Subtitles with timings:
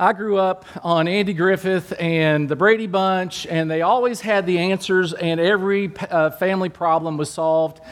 [0.00, 4.58] I grew up on Andy Griffith and the Brady Bunch, and they always had the
[4.58, 7.82] answers, and every uh, family problem was solved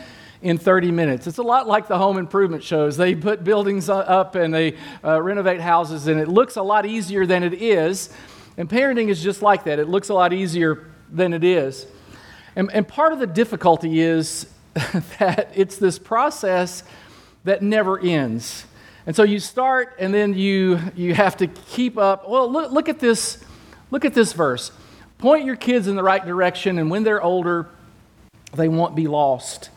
[0.40, 1.26] in 30 minutes.
[1.26, 2.96] It's a lot like the home improvement shows.
[2.96, 7.26] They put buildings up and they uh, renovate houses, and it looks a lot easier
[7.26, 8.08] than it is.
[8.56, 9.78] And parenting is just like that.
[9.78, 11.86] It looks a lot easier than it is.
[12.56, 14.46] And, and part of the difficulty is
[15.18, 16.84] that it's this process
[17.44, 18.64] that never ends.
[19.06, 22.28] And so you start and then you, you have to keep up.
[22.28, 23.42] Well, look, look, at this,
[23.90, 24.70] look at this verse.
[25.18, 27.68] Point your kids in the right direction, and when they're older,
[28.54, 29.70] they won't be lost.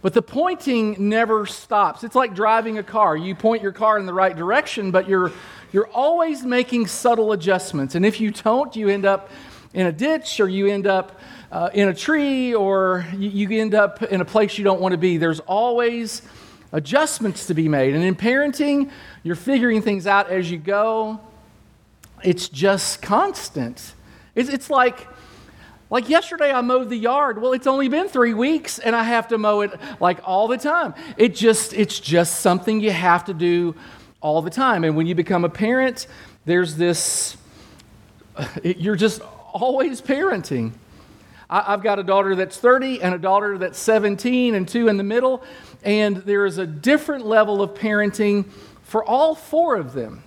[0.00, 2.02] But the pointing never stops.
[2.02, 3.16] It's like driving a car.
[3.16, 5.30] You point your car in the right direction, but you're,
[5.70, 7.94] you're always making subtle adjustments.
[7.94, 9.30] And if you don't, you end up
[9.72, 11.20] in a ditch or you end up
[11.52, 14.92] uh, in a tree or you, you end up in a place you don't want
[14.92, 15.18] to be.
[15.18, 16.22] There's always
[16.72, 17.94] adjustments to be made.
[17.94, 18.90] And in parenting,
[19.22, 21.20] you're figuring things out as you go.
[22.24, 23.94] It's just constant.
[24.34, 25.06] It's, it's like,
[25.90, 27.40] like yesterday, I mowed the yard.
[27.40, 30.56] Well, it's only been three weeks, and I have to mow it like all the
[30.56, 30.94] time.
[31.18, 33.74] It just, it's just something you have to do
[34.22, 34.84] all the time.
[34.84, 36.06] And when you become a parent,
[36.46, 37.36] there's this,
[38.62, 39.20] you're just
[39.52, 40.72] always parenting.
[41.48, 44.96] I, I've got a daughter that's 30 and a daughter that's 17 and two in
[44.96, 45.42] the middle
[45.84, 48.44] and there is a different level of parenting
[48.82, 50.22] for all four of them.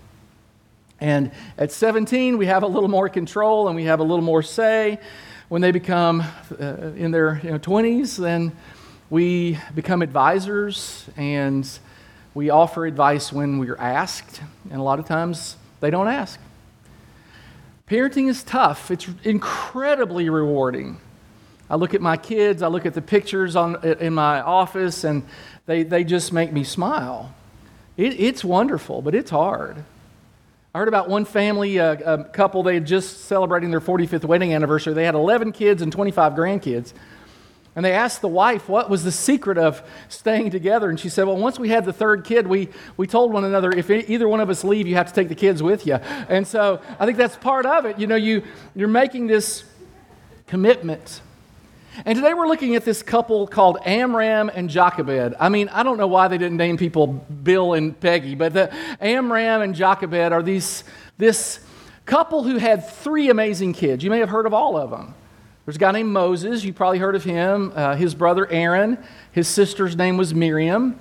[0.99, 4.41] And at 17, we have a little more control and we have a little more
[4.41, 4.99] say.
[5.47, 6.21] When they become
[6.59, 8.51] uh, in their you know, 20s, then
[9.09, 11.69] we become advisors and
[12.33, 16.39] we offer advice when we're asked, and a lot of times they don't ask.
[17.87, 20.99] Parenting is tough, it's incredibly rewarding.
[21.69, 25.25] I look at my kids, I look at the pictures on, in my office, and
[25.65, 27.33] they, they just make me smile.
[27.97, 29.83] It, it's wonderful, but it's hard.
[30.73, 34.53] I heard about one family, a, a couple, they had just celebrating their 45th wedding
[34.53, 34.93] anniversary.
[34.93, 36.93] They had 11 kids and 25 grandkids.
[37.75, 40.89] And they asked the wife what was the secret of staying together.
[40.89, 43.69] And she said, Well, once we had the third kid, we, we told one another,
[43.71, 45.95] if either one of us leave, you have to take the kids with you.
[45.95, 47.99] And so I think that's part of it.
[47.99, 48.43] You know, you,
[48.75, 49.65] you're making this
[50.47, 51.21] commitment
[52.03, 55.35] and today we're looking at this couple called Amram and Jochebed.
[55.39, 58.73] I mean, I don't know why they didn't name people Bill and Peggy, but the
[58.99, 60.83] Amram and Jochebed are these,
[61.17, 61.59] this
[62.05, 64.03] couple who had three amazing kids.
[64.03, 65.13] You may have heard of all of them.
[65.65, 66.63] There's a guy named Moses.
[66.65, 67.71] You probably heard of him.
[67.73, 68.97] Uh, his brother Aaron.
[69.31, 70.99] His sister's name was Miriam.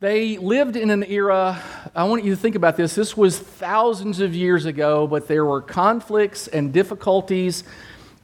[0.00, 1.60] They lived in an era,
[1.92, 2.94] I want you to think about this.
[2.94, 7.64] This was thousands of years ago, but there were conflicts and difficulties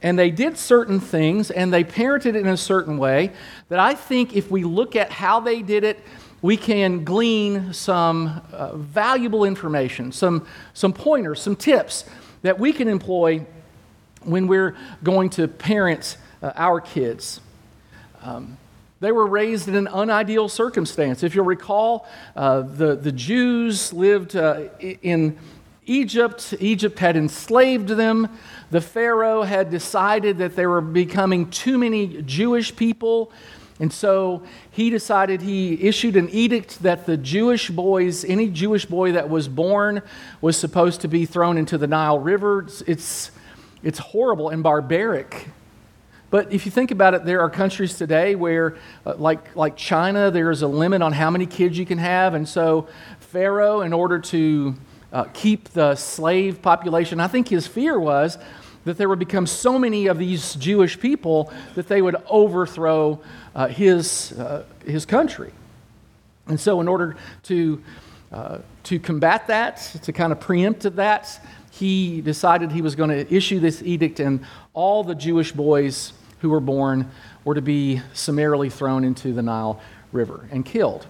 [0.01, 3.31] and they did certain things and they parented it in a certain way
[3.69, 5.99] that I think if we look at how they did it,
[6.41, 12.05] we can glean some uh, valuable information, some, some pointers, some tips
[12.43, 13.45] that we can employ
[14.23, 17.41] when we're going to parent uh, our kids.
[18.21, 18.57] Um,
[18.99, 21.23] they were raised in an unideal circumstance.
[21.23, 25.37] If you'll recall, uh, the, the Jews lived uh, in
[25.85, 26.53] Egypt.
[26.59, 28.29] Egypt had enslaved them.
[28.71, 33.31] The Pharaoh had decided that there were becoming too many Jewish people.
[33.79, 39.11] And so he decided, he issued an edict that the Jewish boys, any Jewish boy
[39.11, 40.01] that was born,
[40.41, 42.61] was supposed to be thrown into the Nile River.
[42.61, 43.31] It's, it's,
[43.83, 45.49] it's horrible and barbaric.
[46.31, 50.31] But if you think about it, there are countries today where, uh, like, like China,
[50.31, 52.33] there is a limit on how many kids you can have.
[52.33, 52.87] And so
[53.19, 54.75] Pharaoh, in order to
[55.11, 57.19] uh, keep the slave population.
[57.19, 58.37] I think his fear was
[58.85, 63.19] that there would become so many of these Jewish people that they would overthrow
[63.55, 65.51] uh, his, uh, his country.
[66.47, 67.83] And so, in order to,
[68.31, 71.39] uh, to combat that, to kind of preempt that,
[71.71, 76.49] he decided he was going to issue this edict, and all the Jewish boys who
[76.49, 77.09] were born
[77.43, 81.07] were to be summarily thrown into the Nile River and killed.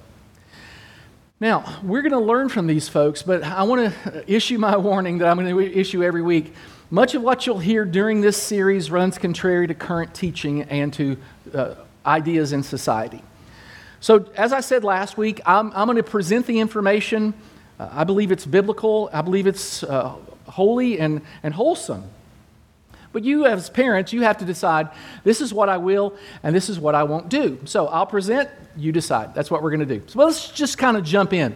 [1.42, 5.18] Now, we're going to learn from these folks, but I want to issue my warning
[5.18, 6.54] that I'm going to issue every week.
[6.90, 11.18] Much of what you'll hear during this series runs contrary to current teaching and to
[11.54, 13.22] uh, ideas in society.
[14.00, 17.34] So, as I said last week, I'm, I'm going to present the information.
[17.78, 20.16] Uh, I believe it's biblical, I believe it's uh,
[20.46, 22.06] holy and, and wholesome.
[23.16, 24.90] But you, as parents, you have to decide
[25.24, 27.58] this is what I will and this is what I won't do.
[27.64, 29.34] So I'll present, you decide.
[29.34, 30.04] That's what we're going to do.
[30.08, 31.56] So let's just kind of jump in.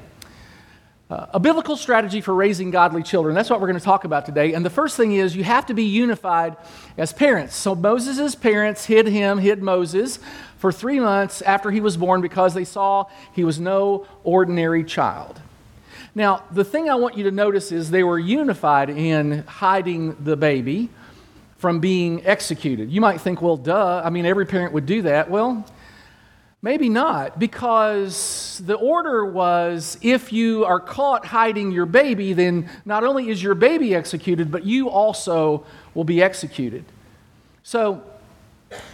[1.10, 3.36] Uh, a biblical strategy for raising godly children.
[3.36, 4.54] That's what we're going to talk about today.
[4.54, 6.56] And the first thing is you have to be unified
[6.98, 7.58] as parents.
[7.58, 10.20] So Moses' parents hid him, hid Moses
[10.60, 15.42] for three months after he was born because they saw he was no ordinary child.
[16.16, 20.38] Now, the thing I want you to notice is they were unified in hiding the
[20.38, 20.90] baby
[21.60, 22.90] from being executed.
[22.90, 25.30] You might think, well, duh, I mean, every parent would do that.
[25.30, 25.66] Well,
[26.62, 33.04] maybe not, because the order was if you are caught hiding your baby, then not
[33.04, 36.86] only is your baby executed, but you also will be executed.
[37.62, 38.04] So,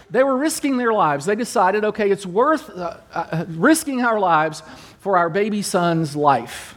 [0.09, 1.25] they were risking their lives.
[1.25, 4.63] They decided, okay, it's worth uh, uh, risking our lives
[4.99, 6.75] for our baby son's life.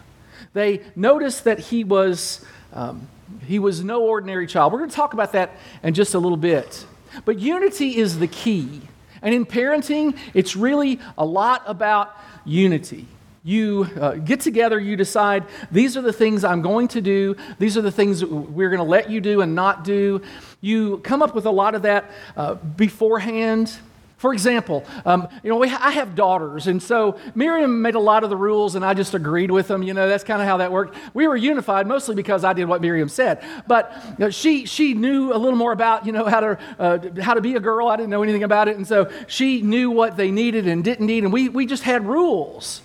[0.52, 3.08] They noticed that he was, um,
[3.46, 4.72] he was no ordinary child.
[4.72, 5.52] We're going to talk about that
[5.82, 6.86] in just a little bit.
[7.25, 8.82] But unity is the key.
[9.22, 13.06] And in parenting, it's really a lot about unity.
[13.44, 17.78] You uh, get together, you decide, these are the things I'm going to do, these
[17.78, 20.20] are the things we're going to let you do and not do.
[20.60, 23.72] You come up with a lot of that uh, beforehand.
[24.19, 28.25] For example, um, you know, we, I have daughters, and so Miriam made a lot
[28.25, 29.85] of the rules, and I just agreed with them.
[29.85, 30.97] You know, that's kind of how that worked.
[31.15, 34.94] We were unified mostly because I did what Miriam said, but you know, she she
[34.94, 37.87] knew a little more about you know how to uh, how to be a girl.
[37.87, 41.06] I didn't know anything about it, and so she knew what they needed and didn't
[41.06, 42.82] need, and we we just had rules.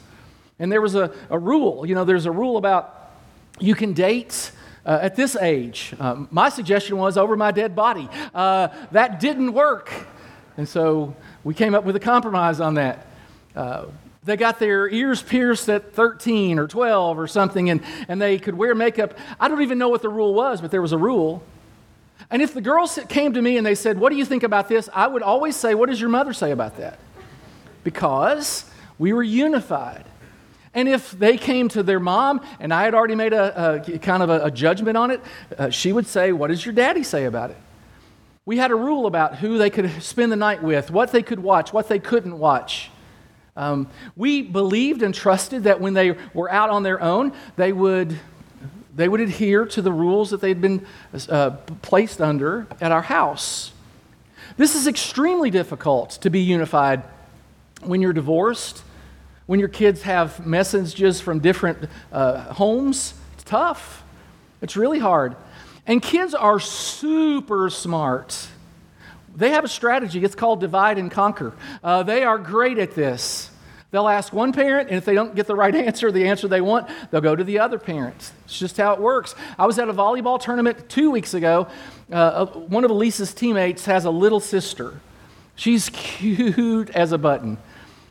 [0.60, 1.84] And there was a, a rule.
[1.84, 3.12] You know, there's a rule about
[3.60, 4.52] you can date.
[4.86, 5.96] Uh, at this age.
[5.98, 8.10] Um, my suggestion was over my dead body.
[8.36, 9.94] Uh, that didn't work.
[10.58, 13.08] And so we came up with a compromise on that.
[13.56, 13.86] Uh,
[14.24, 18.56] they got their ears pierced at 13 or 12 or something, and, and they could
[18.56, 19.18] wear makeup.
[19.40, 21.44] I don't even know what the rule was, but there was a rule.
[22.30, 24.70] And if the girls came to me and they said, What do you think about
[24.70, 24.90] this?
[24.94, 27.00] I would always say, What does your mother say about that?
[27.84, 30.06] Because we were unified.
[30.74, 34.24] And if they came to their mom and I had already made a, a kind
[34.24, 35.22] of a, a, judgment on it,
[35.58, 37.58] uh, she would say, What does your daddy say about it?
[38.46, 41.40] We had a rule about who they could spend the night with, what they could
[41.40, 42.92] watch, what they couldn't watch.
[43.56, 43.88] Um,
[44.18, 48.20] we believed and trusted that when they were out on their own, they would,
[48.94, 50.86] they would adhere to the rules that they'd been
[51.30, 51.52] uh,
[51.82, 53.72] placed under at our house.
[54.58, 57.04] This is extremely difficult to be unified
[57.82, 58.84] when you're divorced,
[59.46, 63.14] when your kids have messages from different uh, homes.
[63.36, 64.04] It's tough,
[64.62, 65.38] it's really hard.
[65.86, 68.48] And kids are super smart.
[69.36, 70.24] They have a strategy.
[70.24, 71.54] It's called divide and conquer.
[71.84, 73.50] Uh, they are great at this.
[73.92, 76.62] They'll ask one parent, and if they don't get the right answer, the answer they
[76.62, 78.32] want, they'll go to the other parent.
[78.46, 79.36] It's just how it works.
[79.58, 81.68] I was at a volleyball tournament two weeks ago.
[82.12, 85.00] Uh, uh one of Elise's teammates has a little sister.
[85.56, 87.58] She's cute as a button.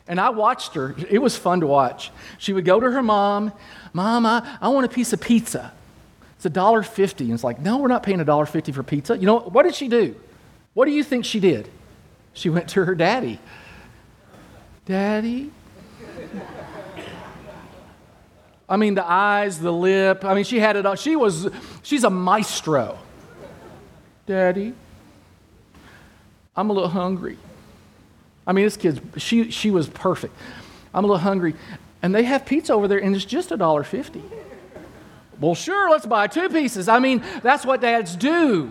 [0.06, 0.94] And I watched her.
[1.08, 2.10] It was fun to watch.
[2.38, 3.52] She would go to her mom,
[3.92, 5.72] Mom, I, I want a piece of pizza.
[6.42, 7.26] It's a dollar fifty.
[7.26, 9.16] And it's like, no, we're not paying a dollar fifty for pizza.
[9.16, 10.16] You know, what did she do?
[10.74, 11.68] What do you think she did?
[12.32, 13.38] She went to her daddy.
[14.84, 15.52] Daddy?
[18.68, 20.24] I mean, the eyes, the lip.
[20.24, 20.96] I mean, she had it all.
[20.96, 21.48] She was,
[21.84, 22.98] she's a maestro.
[24.26, 24.74] Daddy,
[26.56, 27.38] I'm a little hungry.
[28.44, 30.34] I mean, this kid's, she, she was perfect.
[30.92, 31.54] I'm a little hungry.
[32.02, 34.24] And they have pizza over there, and it's just a dollar fifty.
[35.40, 36.88] Well, sure, let's buy two pieces.
[36.88, 38.70] I mean, that's what dads do.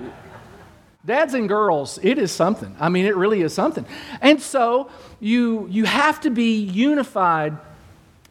[1.05, 2.75] Dads and girls, it is something.
[2.79, 3.85] I mean, it really is something.
[4.21, 7.57] And so you, you have to be unified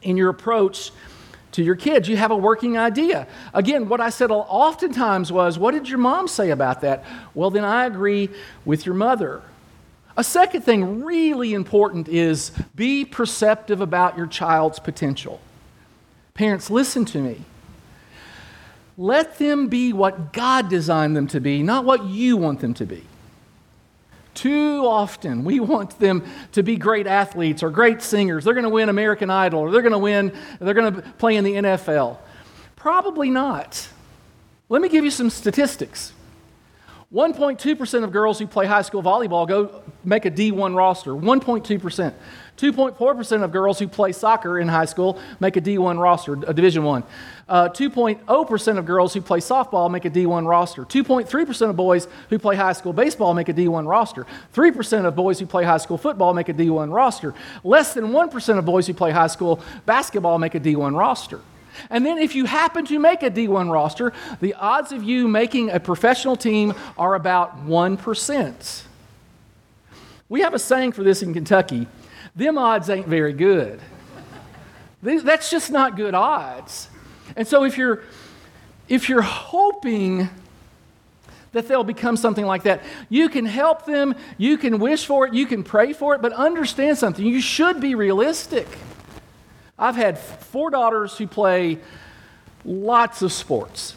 [0.02, 0.92] in your approach
[1.52, 2.08] to your kids.
[2.08, 3.26] You have a working idea.
[3.52, 7.04] Again, what I said oftentimes was, What did your mom say about that?
[7.34, 8.28] Well, then I agree
[8.64, 9.42] with your mother.
[10.16, 15.40] A second thing, really important, is be perceptive about your child's potential.
[16.34, 17.44] Parents, listen to me.
[19.00, 22.84] Let them be what God designed them to be, not what you want them to
[22.84, 23.02] be.
[24.34, 28.44] Too often, we want them to be great athletes or great singers.
[28.44, 31.36] They're going to win American Idol or they're going to win, they're going to play
[31.36, 32.18] in the NFL.
[32.76, 33.88] Probably not.
[34.68, 36.12] Let me give you some statistics.
[37.12, 41.10] 1.2% of girls who play high school volleyball go make a D1 roster.
[41.10, 42.14] 1.2%.
[42.56, 46.84] 2.4% of girls who play soccer in high school make a D1 roster, a Division
[46.84, 47.02] One.
[47.48, 50.84] Uh, 2.0% of girls who play softball make a D1 roster.
[50.84, 54.24] 2.3% of boys who play high school baseball make a D1 roster.
[54.54, 57.34] 3% of boys who play high school football make a D1 roster.
[57.64, 61.40] Less than 1% of boys who play high school basketball make a D1 roster.
[61.88, 65.70] And then, if you happen to make a D1 roster, the odds of you making
[65.70, 68.82] a professional team are about 1%.
[70.28, 71.86] We have a saying for this in Kentucky
[72.36, 73.80] them odds ain't very good.
[75.02, 76.88] That's just not good odds.
[77.36, 78.02] And so, if you're,
[78.88, 80.28] if you're hoping
[81.52, 82.82] that they'll become something like that.
[83.08, 86.32] You can help them, you can wish for it, you can pray for it, but
[86.32, 87.24] understand something.
[87.24, 88.68] You should be realistic.
[89.80, 91.78] I've had four daughters who play
[92.66, 93.94] lots of sports.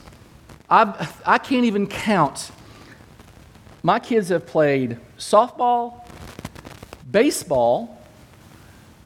[0.69, 2.51] I've, I can't even count.
[3.83, 6.07] My kids have played softball,
[7.11, 8.01] baseball,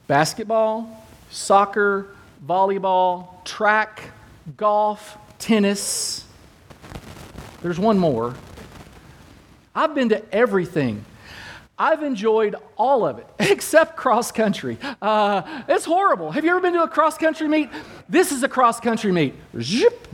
[0.06, 2.10] basketball, soccer,
[2.46, 4.12] volleyball, track,
[4.56, 6.26] golf, tennis.
[7.64, 8.36] There's one more.
[9.74, 11.04] I've been to everything.
[11.80, 14.78] I've enjoyed all of it except cross country.
[15.02, 16.32] Uh, it's horrible.
[16.32, 17.70] Have you ever been to a cross country meet?
[18.10, 19.36] This is a cross country meet.
[19.62, 20.08] Zip.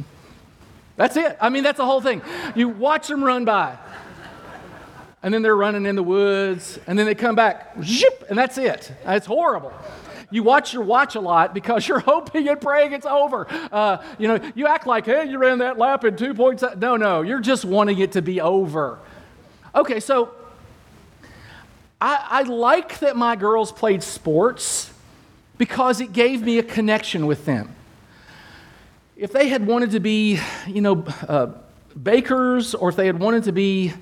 [0.96, 1.38] That's it.
[1.41, 2.22] I mean, that's the whole thing.
[2.55, 3.77] You watch them run by,
[5.24, 8.60] and then they're running in the woods, and then they come back, zip, and that's
[8.60, 8.91] it.
[9.05, 9.74] It's horrible.
[10.29, 13.48] You watch your watch a lot because you're hoping and praying it's over.
[13.72, 16.63] Uh, you know, you act like, hey, you ran that lap in two points.
[16.77, 19.00] No, no, you're just wanting it to be over.
[19.74, 20.34] Okay, so
[22.03, 24.91] I, I like that my girls played sports
[25.57, 27.74] because it gave me a connection with them.
[29.15, 31.51] If they had wanted to be, you know, uh,
[32.01, 33.93] bakers, or if they had wanted to be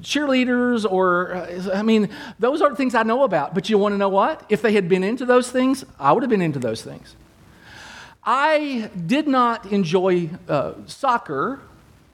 [0.00, 2.08] cheerleaders, or, uh, I mean,
[2.40, 3.54] those aren't things I know about.
[3.54, 4.44] But you want to know what?
[4.48, 7.14] If they had been into those things, I would have been into those things.
[8.24, 11.60] I did not enjoy uh, soccer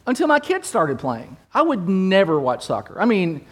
[0.07, 1.39] until my kids started playing.
[1.55, 3.01] I would never watch soccer.
[3.01, 3.47] I mean,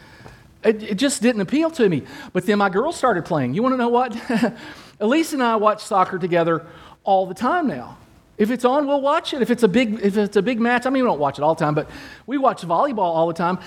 [0.65, 2.03] it, it, just didn't appeal to me.
[2.33, 3.55] But then my girls started playing.
[3.55, 4.17] You want to know what?
[5.01, 6.67] Elise and I watch soccer together
[7.05, 7.99] all the time now.
[8.37, 9.43] If it's on, we'll watch it.
[9.43, 11.43] If it's a big, if it's a big match, I mean, we don't watch it
[11.43, 11.91] all the time, but
[12.27, 13.59] we watch volleyball all the time.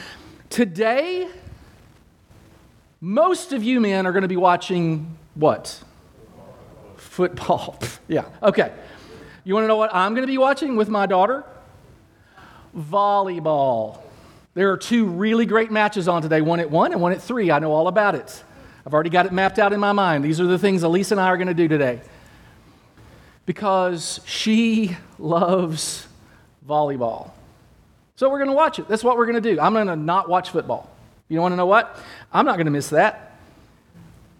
[0.49, 1.27] Today,
[3.01, 5.81] most of you men are going to be watching what?
[6.97, 7.79] Football.
[8.07, 8.25] yeah.
[8.43, 8.71] Okay.
[9.43, 11.43] You want to know what I'm going to be watching with my daughter?
[12.77, 13.99] Volleyball.
[14.53, 17.51] There are two really great matches on today one at one and one at three.
[17.51, 18.43] I know all about it.
[18.85, 20.25] I've already got it mapped out in my mind.
[20.25, 22.01] These are the things Elise and I are going to do today.
[23.45, 26.07] Because she loves
[26.67, 27.31] volleyball.
[28.15, 28.87] So we're going to watch it.
[28.87, 29.59] That's what we're going to do.
[29.59, 30.89] I'm going to not watch football.
[31.29, 31.97] You want to know what?
[32.33, 33.37] I'm not going to miss that.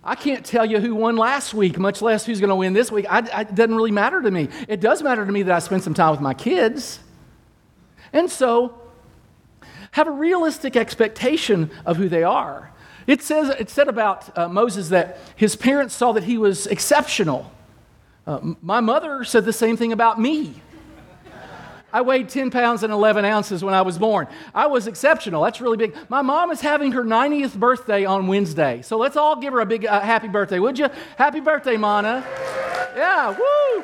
[0.04, 2.92] I can't tell you who won last week, much less who's going to win this
[2.92, 3.06] week.
[3.08, 4.50] I, I, it doesn't really matter to me.
[4.68, 7.00] It does matter to me that I spend some time with my kids.
[8.12, 8.81] And so
[9.92, 12.72] have a realistic expectation of who they are.
[13.08, 17.52] It, says, it said about uh, Moses that his parents saw that he was exceptional.
[18.26, 20.62] Uh, my mother said the same thing about me.
[21.94, 24.28] I weighed 10 pounds and 11 ounces when I was born.
[24.56, 25.44] I was exceptional.
[25.44, 25.96] That's really big.
[26.08, 28.82] My mom is having her 90th birthday on Wednesday.
[28.82, 30.88] So let's all give her a big uh, happy birthday, would you?
[31.18, 32.24] Happy birthday, Mana.
[32.96, 33.84] Yeah, woo.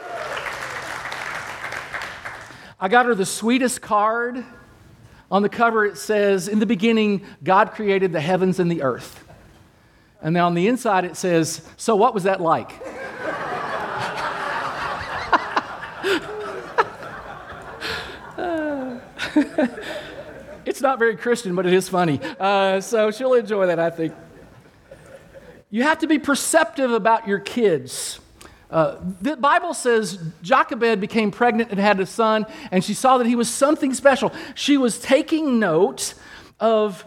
[2.79, 4.45] I got her the sweetest card
[5.29, 9.23] on the cover, it says, In the beginning, God created the heavens and the earth.
[10.21, 12.71] And then on the inside, it says, So what was that like?
[20.65, 22.19] it's not very Christian, but it is funny.
[22.39, 24.13] Uh, so she'll enjoy that, I think.
[25.69, 28.19] You have to be perceptive about your kids.
[28.69, 33.27] Uh, the Bible says Jochebed became pregnant and had a son, and she saw that
[33.27, 34.31] he was something special.
[34.55, 36.13] She was taking note
[36.59, 37.05] of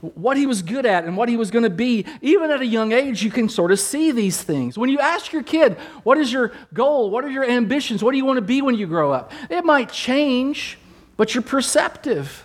[0.00, 2.06] what he was good at and what he was going to be.
[2.22, 4.76] Even at a young age, you can sort of see these things.
[4.76, 7.10] When you ask your kid, What is your goal?
[7.10, 8.02] What are your ambitions?
[8.02, 9.32] What do you want to be when you grow up?
[9.50, 10.78] It might change,
[11.16, 12.44] but you're perceptive.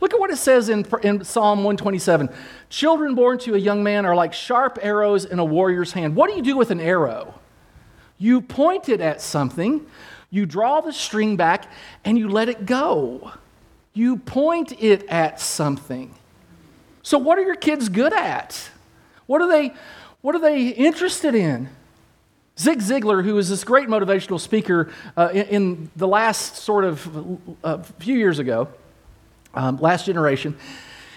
[0.00, 2.28] Look at what it says in, in Psalm 127
[2.68, 6.16] Children born to a young man are like sharp arrows in a warrior's hand.
[6.16, 7.34] What do you do with an arrow?
[8.18, 9.86] You point it at something,
[10.30, 11.70] you draw the string back,
[12.04, 13.32] and you let it go.
[13.92, 16.14] You point it at something.
[17.02, 18.70] So, what are your kids good at?
[19.26, 19.72] What are they,
[20.20, 21.68] what are they interested in?
[22.58, 27.38] Zig Ziglar, who was this great motivational speaker uh, in, in, the last sort of
[27.64, 28.68] uh, few years ago,
[29.54, 30.56] um, last generation,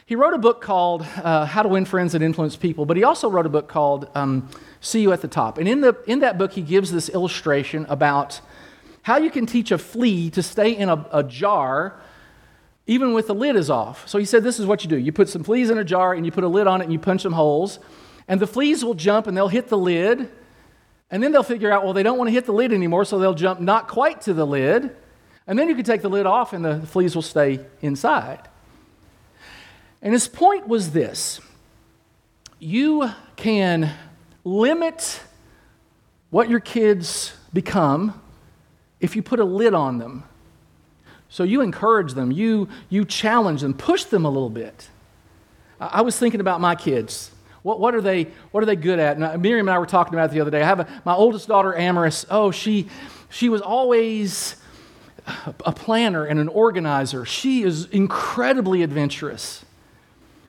[0.07, 3.03] he wrote a book called uh, How to Win Friends and Influence People, but he
[3.03, 4.47] also wrote a book called um,
[4.79, 5.57] See You at the Top.
[5.57, 8.39] And in, the, in that book, he gives this illustration about
[9.01, 11.99] how you can teach a flea to stay in a, a jar
[12.89, 14.07] even with the lid is off.
[14.07, 16.13] So he said, This is what you do you put some fleas in a jar
[16.13, 17.79] and you put a lid on it and you punch some holes,
[18.29, 20.31] and the fleas will jump and they'll hit the lid.
[21.11, 23.17] And then they'll figure out, well, they don't want to hit the lid anymore, so
[23.17, 24.93] they'll jump not quite to the lid.
[25.45, 28.47] And then you can take the lid off and the fleas will stay inside.
[30.01, 31.39] And his point was this
[32.59, 33.91] you can
[34.43, 35.21] limit
[36.29, 38.19] what your kids become
[38.99, 40.23] if you put a lid on them.
[41.29, 44.89] So you encourage them, you, you challenge them, push them a little bit.
[45.79, 47.31] I, was thinking about my kids.
[47.61, 49.17] What, what, are they, what are they good at?
[49.17, 50.61] And Miriam and I were talking about it the other day.
[50.61, 52.25] I have a, my oldest daughter, Amaris.
[52.29, 52.87] Oh, she,
[53.29, 54.55] she was always
[55.65, 57.25] a planner and an organizer.
[57.25, 59.65] She is incredibly adventurous.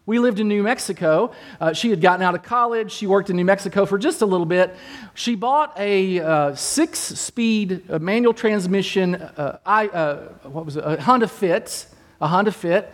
[0.08, 1.32] We lived in New Mexico.
[1.60, 2.92] Uh, she had gotten out of college.
[2.92, 4.74] She worked in New Mexico for just a little bit.
[5.12, 10.84] She bought a uh, six speed uh, manual transmission, uh, I, uh, what was it,
[10.86, 11.84] a Honda Fit,
[12.22, 12.90] a Honda Fit.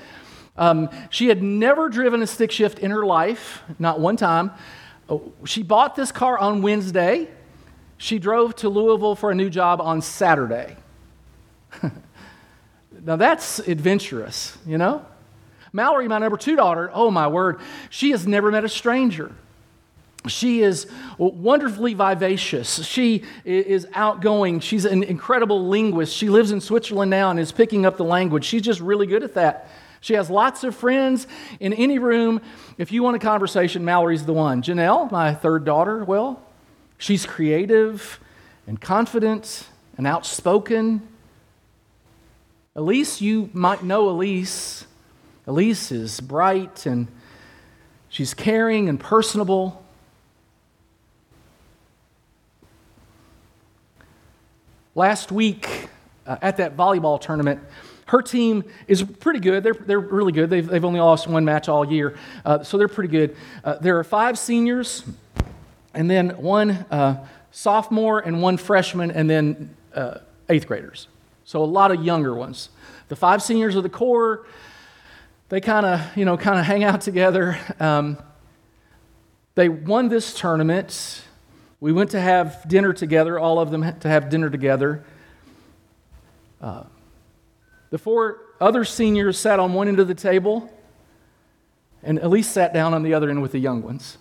[0.56, 4.50] Um, she had never driven a stick shift in her life, not one time.
[5.08, 7.28] Oh, she bought this car on Wednesday.
[7.96, 10.76] She drove to Louisville for a new job on Saturday.
[13.04, 15.06] now that's adventurous, you know?
[15.74, 19.32] Mallory, my number two daughter, oh my word, she has never met a stranger.
[20.28, 20.86] She is
[21.18, 22.82] wonderfully vivacious.
[22.86, 24.60] She is outgoing.
[24.60, 26.16] She's an incredible linguist.
[26.16, 28.44] She lives in Switzerland now and is picking up the language.
[28.44, 29.68] She's just really good at that.
[30.00, 31.26] She has lots of friends
[31.58, 32.40] in any room.
[32.78, 34.62] If you want a conversation, Mallory's the one.
[34.62, 36.40] Janelle, my third daughter, well,
[36.98, 38.20] she's creative
[38.66, 39.66] and confident
[39.98, 41.02] and outspoken.
[42.76, 44.86] Elise, you might know Elise.
[45.46, 47.06] Elise is bright and
[48.08, 49.84] she's caring and personable.
[54.94, 55.88] Last week
[56.26, 57.60] uh, at that volleyball tournament,
[58.06, 59.62] her team is pretty good.
[59.62, 60.48] They're, they're really good.
[60.48, 63.36] They've, they've only lost one match all year, uh, so they're pretty good.
[63.64, 65.04] Uh, there are five seniors,
[65.94, 71.08] and then one uh, sophomore, and one freshman, and then uh, eighth graders.
[71.44, 72.68] So a lot of younger ones.
[73.08, 74.46] The five seniors are the core
[75.54, 77.56] they kind of, you know, kind of hang out together.
[77.78, 78.18] Um,
[79.54, 81.22] they won this tournament.
[81.78, 85.04] We went to have dinner together, all of them to have dinner together.
[86.60, 86.82] Uh,
[87.90, 90.68] the four other seniors sat on one end of the table,
[92.02, 94.18] and Elise sat down on the other end with the young ones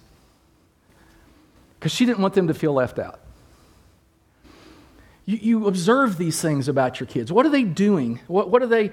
[1.79, 3.21] because she didn't want them to feel left out.
[5.25, 7.31] You, you observe these things about your kids.
[7.31, 8.19] What are they doing?
[8.27, 8.91] What, what are they?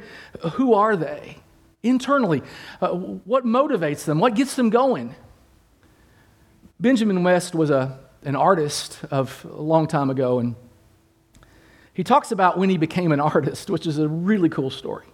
[0.52, 1.37] Who are they?
[1.82, 2.42] Internally.
[2.80, 4.18] Uh, what motivates them?
[4.18, 5.14] What gets them going?
[6.78, 10.55] Benjamin West was a, an artist of a long time ago, and
[11.92, 15.07] he talks about when he became an artist, which is a really cool story.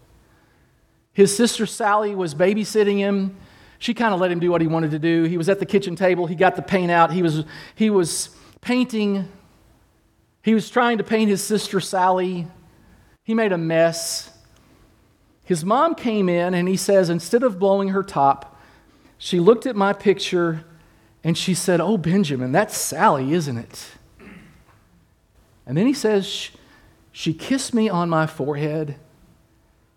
[1.12, 3.36] His sister Sally was babysitting him.
[3.78, 5.24] She kind of let him do what he wanted to do.
[5.24, 6.26] He was at the kitchen table.
[6.26, 7.12] He got the paint out.
[7.12, 9.28] He was, he was painting.
[10.42, 12.46] He was trying to paint his sister Sally.
[13.24, 14.30] He made a mess.
[15.46, 18.60] His mom came in and he says, instead of blowing her top,
[19.16, 20.64] she looked at my picture
[21.22, 23.92] and she said, Oh, Benjamin, that's Sally, isn't it?
[25.64, 26.50] And then he says,
[27.12, 28.96] She kissed me on my forehead,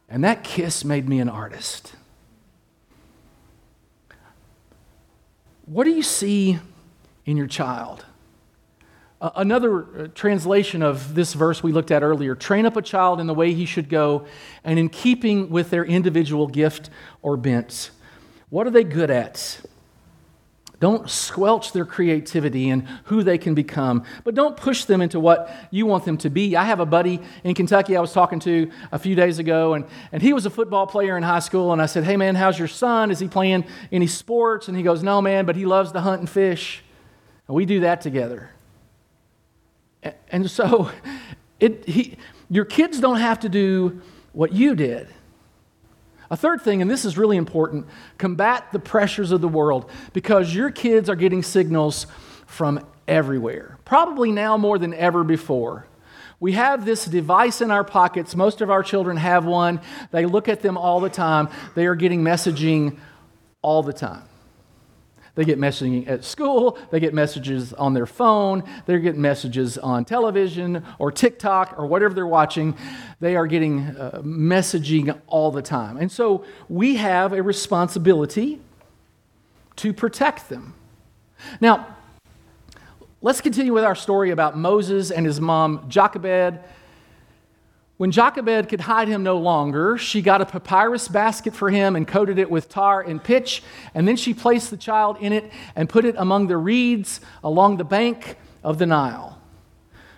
[0.08, 1.94] and that kiss made me an artist.
[5.66, 6.60] What do you see
[7.26, 8.06] in your child?
[9.22, 13.28] Another uh, translation of this verse we looked at earlier train up a child in
[13.28, 14.26] the way he should go,
[14.64, 16.90] and in keeping with their individual gift
[17.22, 17.92] or bent.
[18.50, 19.62] What are they good at?
[20.80, 25.54] Don't squelch their creativity and who they can become, but don't push them into what
[25.72, 26.56] you want them to be.
[26.56, 29.86] I have a buddy in Kentucky I was talking to a few days ago, and,
[30.14, 31.74] and he was a football player in high school.
[31.74, 33.12] And I said, Hey, man, how's your son?
[33.12, 34.70] Is he playing any sports?
[34.70, 36.82] And he goes, No, man, but he loves to hunt and fish.
[37.48, 38.52] And we do that together.
[40.32, 40.92] And so,
[41.60, 42.18] it, he,
[42.50, 45.08] your kids don't have to do what you did.
[46.32, 50.54] A third thing, and this is really important combat the pressures of the world because
[50.54, 52.06] your kids are getting signals
[52.46, 55.88] from everywhere, probably now more than ever before.
[56.40, 58.36] We have this device in our pockets.
[58.36, 59.82] Most of our children have one.
[60.12, 61.50] They look at them all the time.
[61.76, 62.98] They are getting messaging
[63.62, 64.29] all the time.
[65.40, 70.04] They get messaging at school, they get messages on their phone, they're getting messages on
[70.04, 72.76] television or TikTok or whatever they're watching.
[73.22, 75.96] They are getting uh, messaging all the time.
[75.96, 78.60] And so we have a responsibility
[79.78, 80.74] to protect them.
[81.62, 81.96] Now,
[83.22, 86.60] let's continue with our story about Moses and his mom, Jochebed
[88.00, 92.08] when Jochebed could hide him no longer, she got a papyrus basket for him and
[92.08, 93.62] coated it with tar and pitch,
[93.94, 97.76] and then she placed the child in it and put it among the reeds along
[97.76, 99.39] the bank of the Nile.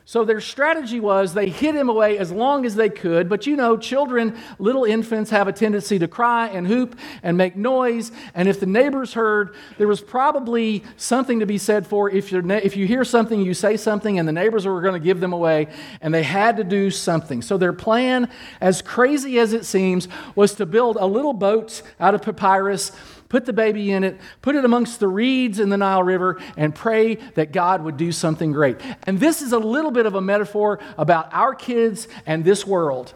[0.06, 3.30] So their strategy was they hid him away as long as they could.
[3.30, 7.56] But you know, children, little infants, have a tendency to cry and hoop and make
[7.56, 8.12] noise.
[8.34, 12.56] And if the neighbors heard, there was probably something to be said for if, na-
[12.56, 15.34] if you hear something, you say something, and the neighbors were going to give them
[15.34, 15.68] away.
[16.02, 17.42] And they had to do something.
[17.42, 22.16] So their plan, as crazy as it seems, was to build a little boat out
[22.16, 22.92] of papyrus
[23.32, 26.76] put the baby in it, put it amongst the reeds in the Nile River, and
[26.76, 28.76] pray that God would do something great.
[29.04, 33.14] And this is a little bit of a metaphor about our kids and this world.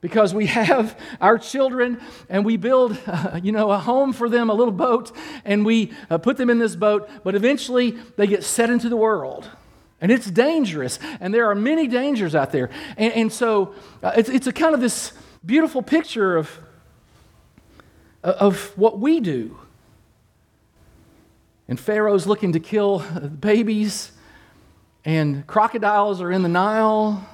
[0.00, 4.48] because we have our children and we build, uh, you know, a home for them,
[4.48, 5.12] a little boat,
[5.44, 8.96] and we uh, put them in this boat, but eventually they get set into the
[8.96, 9.48] world.
[10.00, 12.70] And it's dangerous, and there are many dangers out there.
[12.96, 15.12] And, and so uh, it's, it's a kind of this
[15.44, 16.50] beautiful picture of,
[18.24, 19.58] of what we do.
[21.68, 24.12] And Pharaoh's looking to kill uh, babies,
[25.04, 27.26] and crocodiles are in the Nile.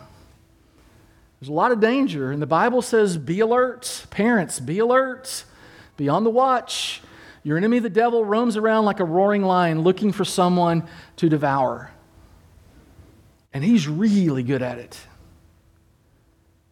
[1.40, 4.07] There's a lot of danger, and the Bible says, Be alert.
[4.11, 5.44] Parents, be alert.
[5.96, 7.03] Be on the watch.
[7.42, 11.90] Your enemy, the devil, roams around like a roaring lion looking for someone to devour.
[13.53, 14.98] And he's really good at it.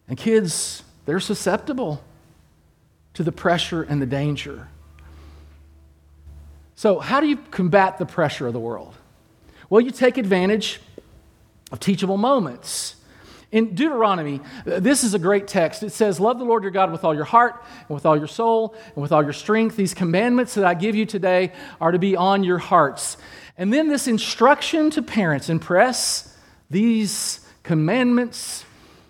[0.07, 2.03] And kids, they're susceptible
[3.19, 4.69] to the pressure and the danger.
[6.75, 8.95] So, how do you combat the pressure of the world?
[9.69, 10.79] Well, you take advantage
[11.69, 12.95] of teachable moments.
[13.51, 15.83] In Deuteronomy, this is a great text.
[15.83, 18.25] It says, Love the Lord your God with all your heart, and with all your
[18.25, 19.75] soul, and with all your strength.
[19.75, 21.51] These commandments that I give you today
[21.81, 23.17] are to be on your hearts.
[23.57, 26.37] And then this instruction to parents impress
[26.69, 28.63] these commandments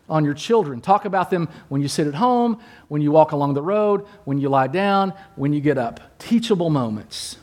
[0.09, 0.81] on your children.
[0.81, 4.39] Talk about them when you sit at home, when you walk along the road, when
[4.39, 5.99] you lie down, when you get up.
[6.19, 7.37] Teachable moments.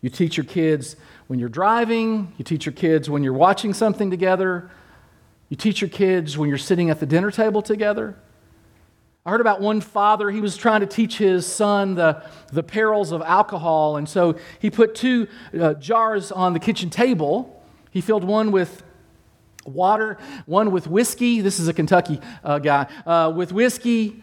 [0.00, 4.10] You teach your kids when you're driving, you teach your kids when you're watching something
[4.10, 4.70] together,
[5.48, 8.16] you teach your kids when you're sitting at the dinner table together.
[9.26, 13.12] I heard about one father, he was trying to teach his son the, the perils
[13.12, 17.62] of alcohol, and so he put two uh, jars on the kitchen table.
[17.90, 18.82] He filled one with
[19.64, 21.40] water, one with whiskey.
[21.40, 22.86] This is a Kentucky uh, guy.
[23.06, 24.22] Uh, with whiskey,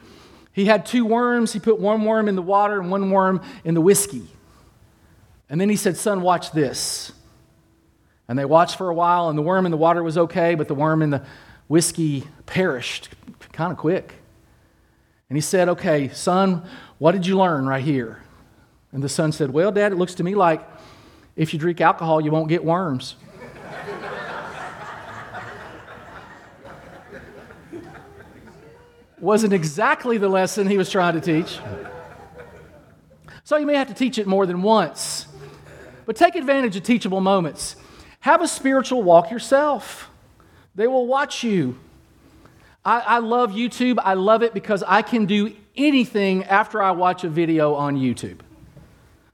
[0.52, 1.54] he had two worms.
[1.54, 4.28] He put one worm in the water and one worm in the whiskey.
[5.50, 7.12] And then he said, Son, watch this.
[8.28, 10.68] And they watched for a while, and the worm in the water was okay, but
[10.68, 11.24] the worm in the
[11.68, 13.10] whiskey perished
[13.52, 14.14] kind of quick.
[15.30, 16.68] And he said, Okay, son,
[16.98, 18.22] what did you learn right here?
[18.92, 20.68] And the son said, Well, Dad, it looks to me like
[21.36, 23.16] if you drink alcohol, you won't get worms.
[29.20, 31.60] Wasn't exactly the lesson he was trying to teach.
[33.44, 35.28] So you may have to teach it more than once.
[36.06, 37.76] But take advantage of teachable moments.
[38.22, 40.10] Have a spiritual walk yourself.
[40.76, 41.78] They will watch you.
[42.84, 43.98] I, I, love YouTube.
[44.04, 48.40] I love it because I can do anything after I watch a video on YouTube.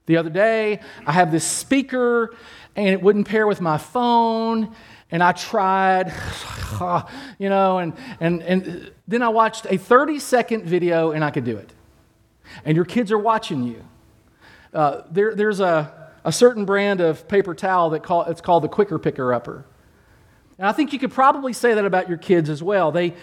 [0.06, 2.34] The other day, I have this speaker
[2.76, 4.74] and it wouldn't pair with my phone
[5.12, 6.12] and I tried,
[7.38, 11.44] you know, and, and, and then I watched a 30 second video and I could
[11.44, 11.70] do it.
[12.64, 13.84] And your kids are watching you.
[14.72, 18.68] Uh, there, there's a, a certain brand of paper towel that call, it's called the
[18.68, 19.66] Quicker Picker Upper.
[20.58, 22.90] And I think you could probably say that about your kids as well.
[22.90, 23.14] They,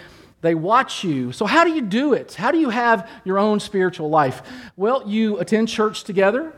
[0.42, 1.32] they watch you.
[1.32, 2.34] So, how do you do it?
[2.34, 4.42] How do you have your own spiritual life?
[4.76, 6.54] Well, you attend church together,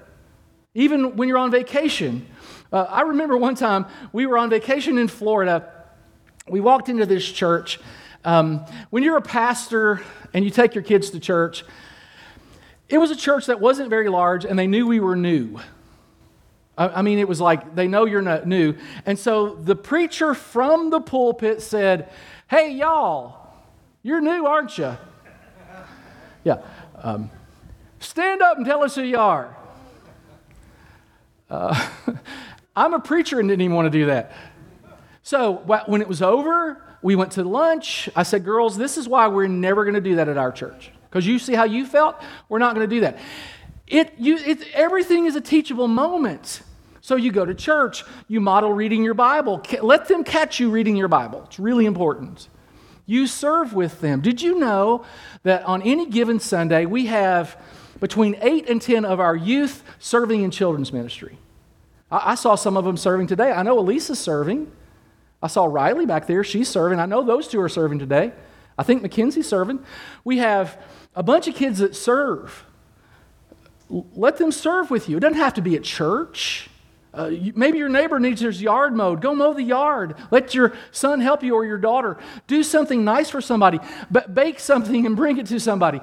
[0.73, 2.27] even when you're on vacation.
[2.71, 5.69] Uh, I remember one time we were on vacation in Florida.
[6.47, 7.79] We walked into this church.
[8.23, 10.01] Um, when you're a pastor
[10.33, 11.65] and you take your kids to church,
[12.87, 15.59] it was a church that wasn't very large and they knew we were new.
[16.77, 18.75] I, I mean, it was like they know you're not new.
[19.05, 22.09] And so the preacher from the pulpit said,
[22.49, 23.53] Hey, y'all,
[24.01, 24.97] you're new, aren't you?
[26.43, 26.61] Yeah.
[26.95, 27.29] Um,
[27.99, 29.57] stand up and tell us who you are.
[31.49, 31.89] Uh,
[32.75, 34.31] I'm a preacher and didn't even want to do that.
[35.23, 35.53] So
[35.85, 38.09] when it was over, we went to lunch.
[38.15, 40.91] I said, Girls, this is why we're never going to do that at our church.
[41.09, 42.15] Because you see how you felt?
[42.47, 43.19] We're not going to do that.
[43.87, 46.61] It, you, it, everything is a teachable moment.
[47.01, 49.61] So you go to church, you model reading your Bible.
[49.81, 51.43] Let them catch you reading your Bible.
[51.47, 52.47] It's really important.
[53.05, 54.21] You serve with them.
[54.21, 55.03] Did you know
[55.43, 57.59] that on any given Sunday, we have
[57.99, 61.37] between eight and 10 of our youth serving in children's ministry?
[62.11, 63.51] I, I saw some of them serving today.
[63.51, 64.71] I know Elise's serving.
[65.41, 66.43] I saw Riley back there.
[66.43, 66.99] She's serving.
[66.99, 68.33] I know those two are serving today.
[68.77, 69.83] I think Mackenzie's serving.
[70.23, 70.81] We have
[71.15, 72.65] a bunch of kids that serve.
[73.89, 75.17] Let them serve with you.
[75.17, 76.69] It doesn't have to be at church.
[77.13, 79.21] Uh, you, maybe your neighbor needs his yard mowed.
[79.21, 80.15] Go mow the yard.
[80.31, 82.17] Let your son help you or your daughter.
[82.47, 83.79] Do something nice for somebody.
[84.09, 85.99] But bake something and bring it to somebody.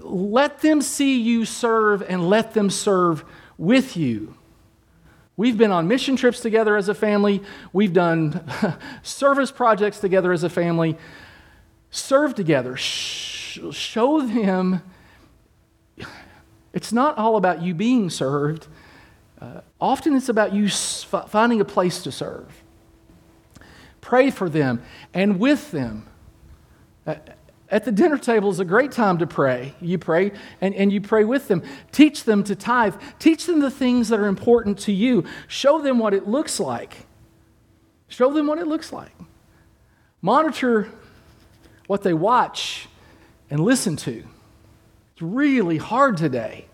[0.00, 3.24] Let them see you serve and let them serve
[3.58, 4.36] with you.
[5.36, 7.42] We've been on mission trips together as a family.
[7.72, 8.48] We've done
[9.02, 10.96] service projects together as a family.
[11.90, 12.76] Serve together.
[12.76, 14.82] Show them
[16.76, 18.66] it's not all about you being served.
[19.40, 22.62] Uh, often it's about you finding a place to serve.
[24.02, 24.82] Pray for them
[25.14, 26.06] and with them.
[27.06, 27.14] Uh,
[27.68, 29.74] At the dinner table is a great time to pray.
[29.80, 31.62] You pray and, and you pray with them.
[31.90, 32.94] Teach them to tithe.
[33.18, 35.24] Teach them the things that are important to you.
[35.48, 37.06] Show them what it looks like.
[38.08, 39.12] Show them what it looks like.
[40.22, 40.88] Monitor
[41.88, 42.88] what they watch
[43.50, 44.24] and listen to.
[45.12, 46.66] It's really hard today.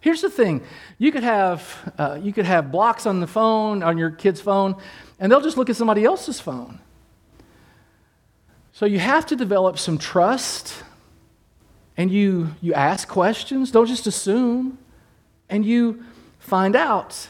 [0.00, 0.62] Here's the thing
[0.98, 4.76] you could have, uh, you could have blocks on the phone, on your kid's phone,
[5.18, 6.78] and they'll just look at somebody else's phone.
[8.74, 10.82] So you have to develop some trust
[11.96, 14.78] and you, you ask questions, don't just assume,
[15.48, 16.02] and you
[16.40, 17.28] find out.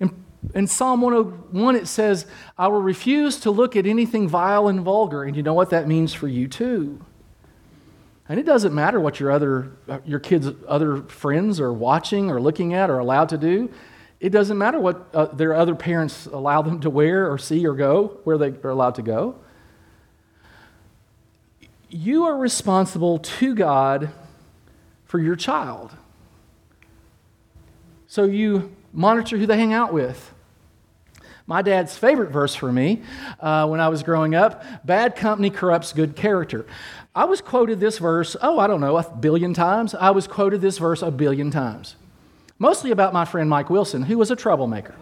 [0.00, 0.22] In,
[0.54, 2.26] in Psalm 101, it says,
[2.58, 5.24] I will refuse to look at anything vile and vulgar.
[5.24, 7.02] And you know what that means for you too.
[8.28, 9.72] And it doesn't matter what your other
[10.04, 13.70] your kids' other friends are watching or looking at or allowed to do.
[14.20, 17.72] It doesn't matter what uh, their other parents allow them to wear or see or
[17.72, 19.36] go where they are allowed to go
[21.88, 24.10] you are responsible to God
[25.04, 25.96] for your child.
[28.08, 30.32] So you monitor who they hang out with.
[31.46, 33.02] My dad's favorite verse for me
[33.38, 36.66] uh, when I was growing up bad company corrupts good character.
[37.14, 39.94] I was quoted this verse, oh, I don't know, a billion times.
[39.94, 41.94] I was quoted this verse a billion times,
[42.58, 44.94] mostly about my friend Mike Wilson, who was a troublemaker.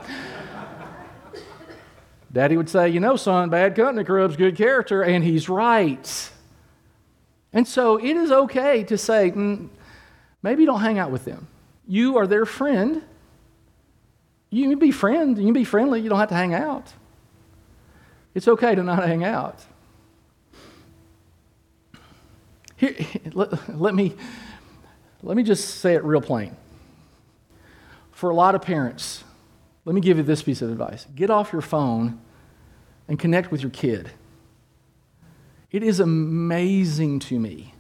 [2.33, 6.31] Daddy would say, You know, son, bad company corrupts good character, and he's right.
[7.55, 9.69] And so it is okay to say, mm,
[10.43, 11.47] maybe don't hang out with them.
[11.87, 13.03] You are their friend.
[14.51, 16.93] You can be friend, you can be friendly, you don't have to hang out.
[18.35, 19.59] It's okay to not hang out.
[22.77, 22.95] Here,
[23.33, 24.15] let, let, me,
[25.25, 26.57] let me just say it real plain.
[28.13, 29.25] For a lot of parents,
[29.85, 32.21] let me give you this piece of advice get off your phone
[33.09, 34.11] and connect with your kid.
[35.75, 37.75] It is amazing to me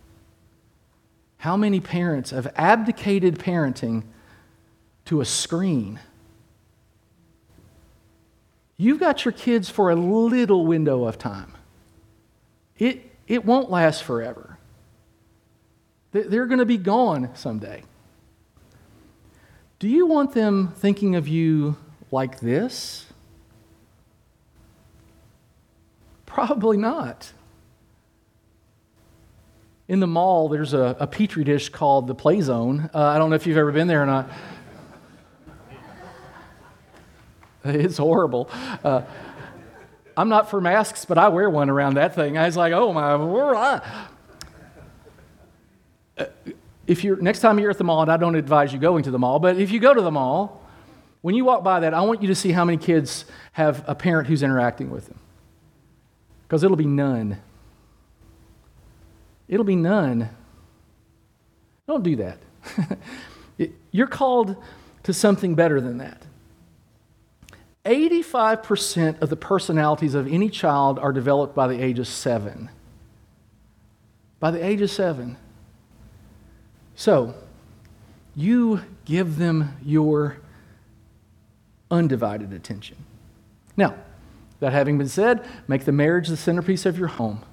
[1.36, 4.02] how many parents have abdicated parenting
[5.04, 6.00] to a screen.
[8.76, 11.52] You've got your kids for a little window of time.
[12.78, 14.58] It, it won't last forever.
[16.10, 17.84] They're going to be gone someday.
[19.78, 21.76] Do you want them thinking of you
[22.10, 23.06] like this?
[26.26, 27.32] Probably not.
[29.86, 32.88] In the mall, there's a, a petri dish called the Play Zone.
[32.94, 34.30] Uh, I don't know if you've ever been there or not.
[37.66, 38.50] It's horrible.
[38.52, 39.00] Uh,
[40.18, 42.36] I'm not for masks, but I wear one around that thing.
[42.36, 43.12] I was like, oh my,
[46.18, 46.26] uh,
[46.86, 49.10] if you're next time you're at the mall, and I don't advise you going to
[49.10, 50.62] the mall, but if you go to the mall,
[51.22, 53.94] when you walk by that, I want you to see how many kids have a
[53.94, 55.18] parent who's interacting with them,
[56.42, 57.40] because it'll be none.
[59.54, 60.30] It'll be none.
[61.86, 62.38] Don't do that.
[63.92, 64.56] You're called
[65.04, 66.20] to something better than that.
[67.84, 72.68] 85% of the personalities of any child are developed by the age of seven.
[74.40, 75.36] By the age of seven.
[76.96, 77.36] So,
[78.34, 80.38] you give them your
[81.92, 82.96] undivided attention.
[83.76, 83.94] Now,
[84.58, 87.44] that having been said, make the marriage the centerpiece of your home.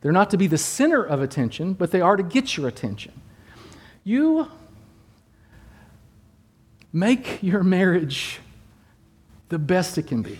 [0.00, 3.12] They're not to be the center of attention, but they are to get your attention.
[4.02, 4.48] You
[6.92, 8.40] make your marriage
[9.48, 10.38] the best it can be.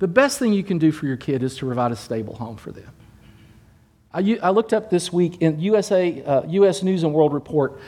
[0.00, 2.56] The best thing you can do for your kid is to provide a stable home
[2.56, 2.92] for them.
[4.12, 6.82] I, I looked up this week in USA, uh, U.S.
[6.82, 7.80] News and World Report.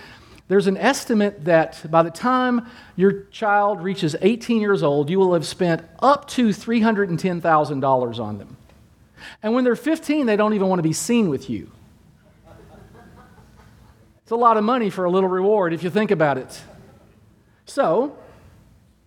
[0.48, 5.32] There's an estimate that by the time your child reaches 18 years old, you will
[5.34, 8.56] have spent up to $310,000 on them.
[9.42, 11.70] And when they're 15, they don't even want to be seen with you.
[14.22, 16.62] It's a lot of money for a little reward if you think about it.
[17.66, 18.16] So,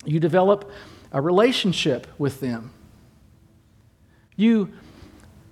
[0.05, 0.69] you develop
[1.11, 2.71] a relationship with them.
[4.35, 4.73] You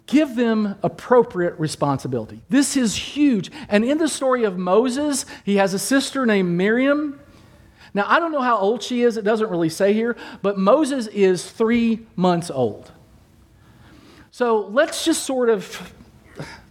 [0.08, 2.42] give them appropriate responsibility.
[2.50, 3.50] This is huge.
[3.70, 7.20] And in the story of Moses, he has a sister named Miriam.
[7.94, 11.08] Now, I don't know how old she is, it doesn't really say here, but Moses
[11.08, 12.92] is three months old.
[14.34, 15.94] So let's just sort of,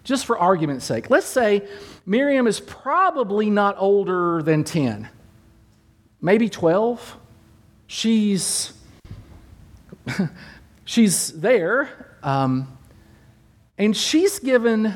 [0.03, 1.69] just for argument's sake, let's say
[2.07, 5.07] Miriam is probably not older than 10,
[6.23, 7.19] maybe 12.
[7.87, 8.73] She's,
[10.87, 12.79] she's there, um,
[13.77, 14.95] and she's given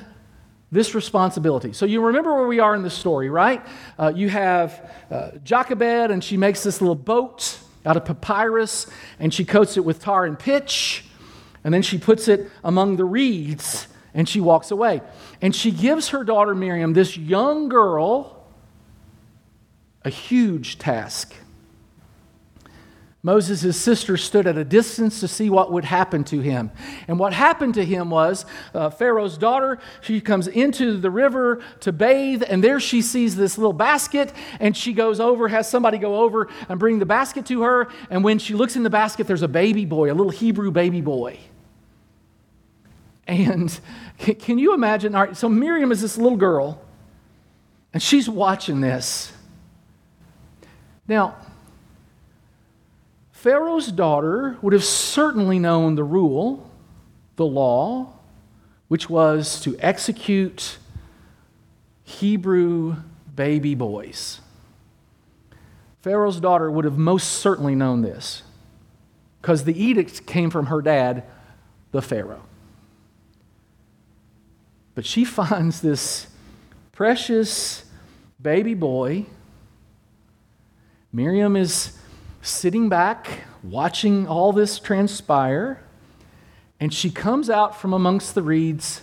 [0.73, 1.75] this responsibility.
[1.75, 3.65] So you remember where we are in the story, right?
[3.99, 8.87] Uh, you have uh, Jochebed, and she makes this little boat out of papyrus,
[9.19, 11.05] and she coats it with tar and pitch
[11.65, 15.01] and then she puts it among the reeds and she walks away.
[15.43, 18.47] And she gives her daughter Miriam, this young girl,
[20.05, 21.35] a huge task.
[23.25, 26.71] Moses' sister stood at a distance to see what would happen to him.
[27.09, 31.91] And what happened to him was uh, Pharaoh's daughter, she comes into the river to
[31.91, 36.17] bathe, and there she sees this little basket, and she goes over, has somebody go
[36.17, 37.89] over and bring the basket to her.
[38.11, 41.01] And when she looks in the basket, there's a baby boy, a little Hebrew baby
[41.01, 41.39] boy.
[43.27, 43.79] And
[44.19, 45.15] can you imagine?
[45.15, 46.81] All right, so Miriam is this little girl,
[47.93, 49.33] and she's watching this.
[51.07, 51.37] Now,
[53.33, 56.71] Pharaoh's daughter would have certainly known the rule,
[57.37, 58.15] the law,
[58.89, 60.79] which was to execute
[62.05, 62.97] Hebrew
[63.37, 64.41] baby boys.
[66.01, 68.43] Pharaoh's daughter would have most certainly known this
[69.41, 71.25] because the edict came from her dad,
[71.93, 72.43] the Pharaoh.
[74.95, 76.27] But she finds this
[76.93, 77.85] precious
[78.41, 79.27] baby boy.
[81.13, 81.97] Miriam is
[82.43, 85.81] sitting back, watching all this transpire.
[86.79, 89.03] And she comes out from amongst the reeds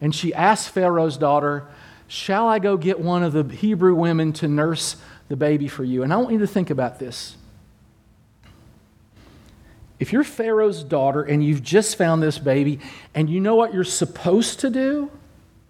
[0.00, 1.68] and she asks Pharaoh's daughter,
[2.08, 4.96] Shall I go get one of the Hebrew women to nurse
[5.28, 6.02] the baby for you?
[6.02, 7.36] And I want you to think about this.
[10.00, 12.80] If you're Pharaoh's daughter and you've just found this baby
[13.14, 15.10] and you know what you're supposed to do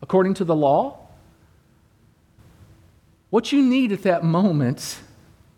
[0.03, 0.99] according to the law,
[3.31, 4.99] what you need at that moment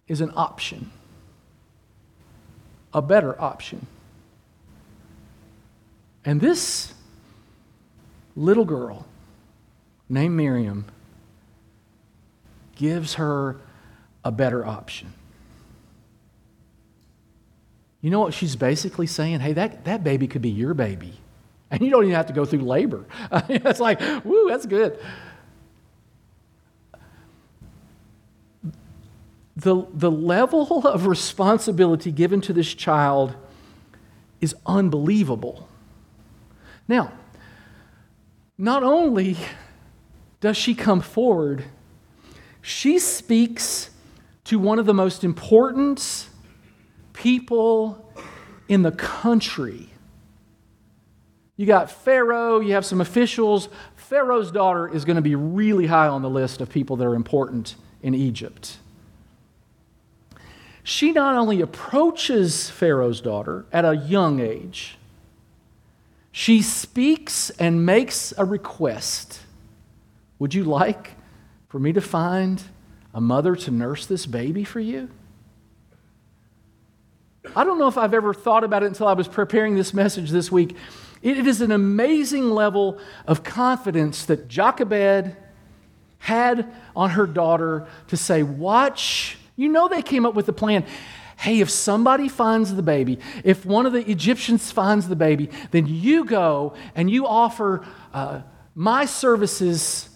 [0.06, 0.90] is an option
[2.94, 3.86] a better option.
[6.24, 6.94] And this
[8.36, 9.04] little girl
[10.08, 10.86] named Miriam
[12.76, 13.56] gives her
[14.24, 15.12] a better option.
[18.00, 19.40] You know what she's basically saying?
[19.40, 21.14] Hey, that, that baby could be your baby.
[21.74, 23.04] And you don't even have to go through labor.
[23.48, 24.98] it's like, woo, that's good.
[29.56, 33.34] the, the level of responsibility given to this child
[34.40, 35.68] is unbelievable.
[36.86, 37.12] Now,
[38.58, 39.36] not only
[40.40, 41.64] does she come forward,
[42.60, 43.90] she speaks
[44.44, 46.28] to one of the most important
[47.14, 48.12] people
[48.68, 49.88] in the country.
[51.56, 53.68] You got Pharaoh, you have some officials.
[53.96, 57.14] Pharaoh's daughter is going to be really high on the list of people that are
[57.14, 58.78] important in Egypt
[60.86, 64.98] she not only approaches Pharaoh's daughter at a young age,
[66.30, 69.40] she speaks and makes a request.
[70.38, 71.12] Would you like
[71.68, 72.62] for me to find
[73.14, 75.08] a mother to nurse this baby for you?
[77.56, 80.30] I don't know if I've ever thought about it until I was preparing this message
[80.30, 80.76] this week.
[81.24, 85.34] It is an amazing level of confidence that Jochebed
[86.18, 90.84] had on her daughter to say, Watch you know they came up with the plan.
[91.36, 95.86] Hey, if somebody finds the baby, if one of the Egyptians finds the baby, then
[95.86, 98.42] you go and you offer uh,
[98.74, 100.08] my services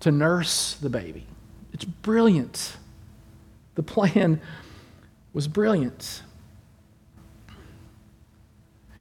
[0.00, 1.26] to nurse the baby.
[1.72, 2.76] It's brilliant.
[3.74, 4.40] The plan
[5.32, 6.22] was brilliant.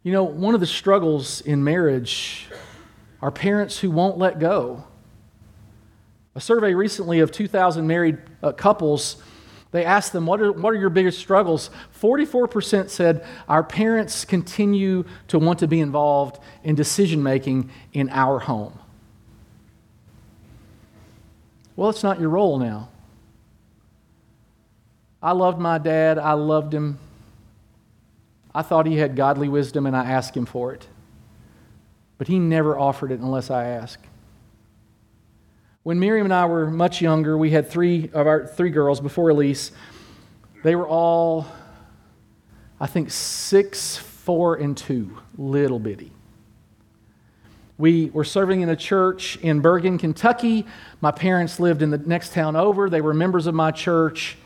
[0.04, 2.48] You know, one of the struggles in marriage
[3.22, 4.84] are parents who won't let go.
[6.34, 9.22] A survey recently of 2,000 married uh, couples
[9.72, 11.70] they asked them, what are, what are your biggest struggles?
[12.00, 18.40] 44% said, Our parents continue to want to be involved in decision making in our
[18.40, 18.78] home.
[21.78, 22.90] Well, it's not your role now.
[25.24, 26.20] I loved my dad.
[26.20, 27.00] I loved him.
[28.54, 30.88] I thought he had godly wisdom, and I asked him for it.
[32.18, 34.06] But he never offered it unless I asked.
[35.84, 39.30] When Miriam and I were much younger, we had three of our three girls before
[39.30, 39.72] Elise.
[40.64, 41.48] They were all,
[42.80, 46.12] I think, six, four, and two, little bitty.
[47.80, 50.68] We were serving in a church in Burgin, Kentucky.
[51.00, 52.88] My parents lived in the next town over.
[52.88, 54.38] They were members of my church.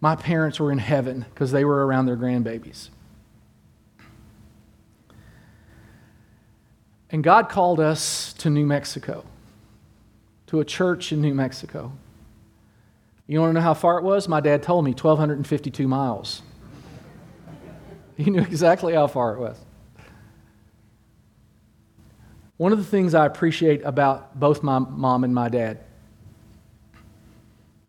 [0.00, 2.88] My parents were in heaven because they were around their grandbabies.
[7.10, 9.24] And God called us to New Mexico
[10.46, 11.92] to a church in New Mexico.
[13.26, 14.26] You want to know how far it was?
[14.26, 16.42] My dad told me 1,252 miles.
[18.16, 19.56] He knew exactly how far it was.
[22.56, 25.78] One of the things I appreciate about both my mom and my dad,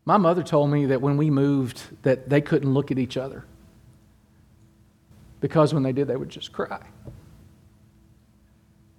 [0.05, 3.45] my mother told me that when we moved that they couldn't look at each other
[5.39, 6.81] because when they did they would just cry.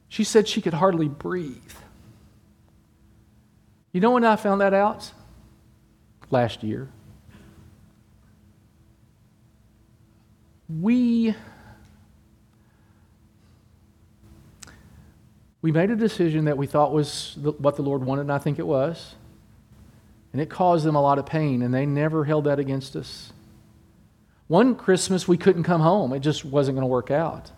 [0.08, 1.56] She said she could hardly breathe.
[3.92, 5.12] You know when I found that out?
[6.30, 6.88] Last year.
[10.80, 11.34] We
[15.60, 18.58] we made a decision that we thought was what the Lord wanted, and I think
[18.58, 19.14] it was.
[20.32, 23.32] And it caused them a lot of pain, and they never held that against us.
[24.48, 26.12] One Christmas, we couldn't come home.
[26.12, 27.50] It just wasn't going to work out.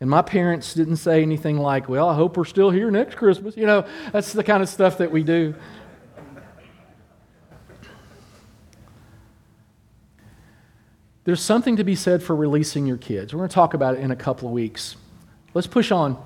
[0.00, 3.56] And my parents didn't say anything like, Well, I hope we're still here next Christmas.
[3.56, 5.54] You know, that's the kind of stuff that we do.
[11.24, 13.34] There's something to be said for releasing your kids.
[13.34, 14.96] We're going to talk about it in a couple of weeks.
[15.52, 16.22] Let's push on.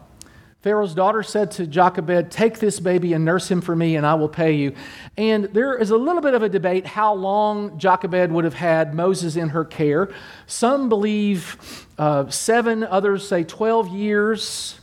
[0.65, 4.15] Pharaoh's daughter said to Jochebed, Take this baby and nurse him for me, and I
[4.15, 4.75] will pay you.
[5.15, 8.95] And there is a little bit of a debate how long Jochebed would have had
[8.95, 10.11] Moses in her care.
[10.47, 14.81] Some believe uh, seven, others say 12 years.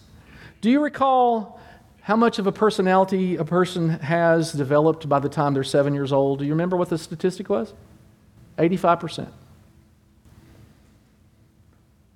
[0.62, 1.60] Do you recall
[2.02, 6.14] how much of a personality a person has developed by the time they're seven years
[6.14, 6.38] old?
[6.38, 7.74] Do you remember what the statistic was?
[8.60, 9.32] 85%.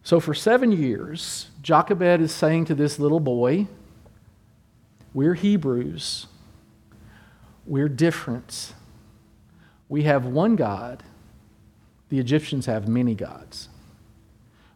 [0.05, 3.65] So for seven years, Jochebed is saying to this little boy,
[5.15, 6.27] We're Hebrews.
[7.65, 8.75] We're different.
[9.89, 11.01] We have one God.
[12.09, 13.69] The Egyptians have many gods.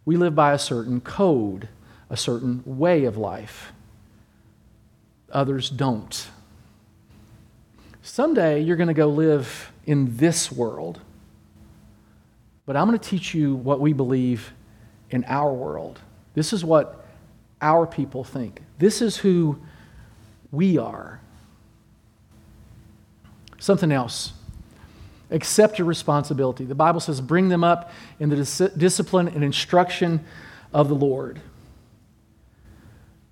[0.03, 1.69] We live by a certain code,
[2.09, 3.71] a certain way of life.
[5.31, 6.27] Others don't.
[8.01, 11.01] Someday you're going to go live in this world,
[12.65, 14.53] but I'm going to teach you what we believe
[15.09, 15.99] in our world.
[16.33, 17.05] This is what
[17.61, 18.61] our people think.
[18.77, 19.59] This is who
[20.51, 21.19] we are.
[23.59, 24.33] Something else.
[25.31, 26.65] Accept your responsibility.
[26.65, 30.25] The Bible says, bring them up in the dis- discipline and instruction
[30.73, 31.41] of the Lord.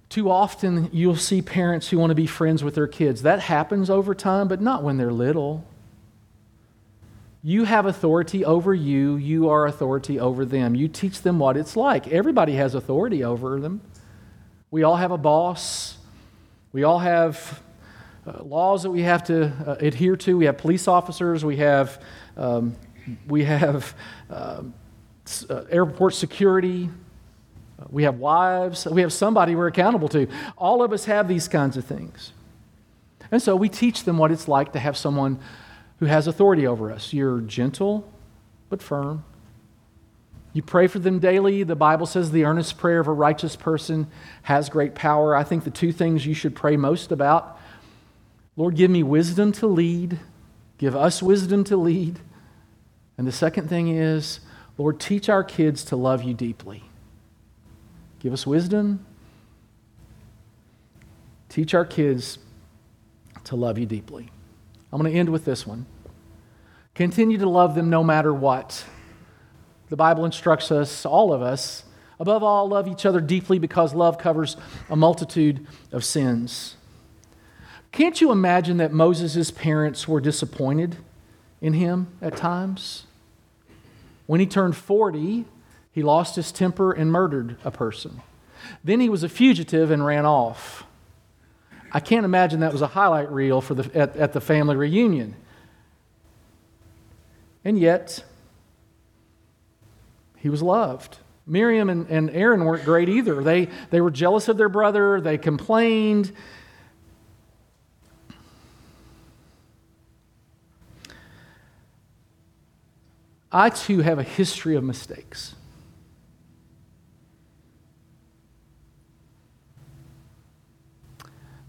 [0.09, 3.23] Too often, you'll see parents who want to be friends with their kids.
[3.23, 5.65] That happens over time, but not when they're little.
[7.43, 10.75] You have authority over you, you are authority over them.
[10.75, 12.07] You teach them what it's like.
[12.07, 13.81] Everybody has authority over them.
[14.71, 15.97] We all have a boss,
[16.73, 17.61] we all have
[18.25, 20.37] uh, laws that we have to uh, adhere to.
[20.37, 22.01] We have police officers, we have,
[22.35, 22.75] um,
[23.27, 23.95] we have
[24.29, 24.63] uh,
[25.49, 26.89] uh airport security.
[27.89, 28.85] We have wives.
[28.85, 30.27] We have somebody we're accountable to.
[30.57, 32.33] All of us have these kinds of things.
[33.31, 35.39] And so we teach them what it's like to have someone
[35.99, 37.13] who has authority over us.
[37.13, 38.11] You're gentle
[38.69, 39.23] but firm.
[40.53, 41.63] You pray for them daily.
[41.63, 44.07] The Bible says the earnest prayer of a righteous person
[44.43, 45.35] has great power.
[45.35, 47.59] I think the two things you should pray most about
[48.55, 50.19] Lord, give me wisdom to lead,
[50.79, 52.19] give us wisdom to lead.
[53.15, 54.39] And the second thing is,
[54.79, 56.83] Lord, teach our kids to love you deeply.
[58.17, 59.05] Give us wisdom.
[61.49, 62.39] Teach our kids
[63.43, 64.31] to love you deeply.
[64.91, 65.85] I'm going to end with this one.
[66.95, 68.85] Continue to love them no matter what.
[69.89, 71.83] The Bible instructs us, all of us,
[72.19, 74.57] above all, love each other deeply because love covers
[74.89, 76.75] a multitude of sins.
[77.91, 80.97] Can't you imagine that Moses' parents were disappointed
[81.61, 83.05] in him at times?
[84.25, 85.45] When he turned 40,
[85.91, 88.21] he lost his temper and murdered a person.
[88.83, 90.83] Then he was a fugitive and ran off.
[91.97, 95.35] I can't imagine that was a highlight reel for the, at, at the family reunion.
[97.65, 98.23] And yet,
[100.35, 101.17] he was loved.
[101.47, 103.41] Miriam and, and Aaron weren't great either.
[103.41, 106.33] They, they were jealous of their brother, they complained.
[113.51, 115.55] I too have a history of mistakes.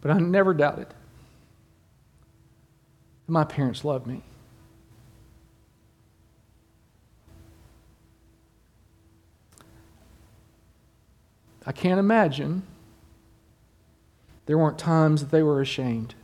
[0.01, 0.97] But I never doubted that
[3.33, 4.23] my parents loved me.
[11.67, 12.63] I can't imagine
[14.47, 16.15] there weren't times that they were ashamed.